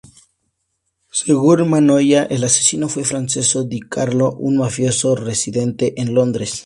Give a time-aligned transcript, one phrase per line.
[1.11, 6.59] Según Mannoia el asesino fue Francesco Di Carlo, un mafioso residente en Londres.